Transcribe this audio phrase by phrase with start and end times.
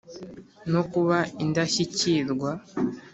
[0.71, 2.49] no kuba indashyikirwa.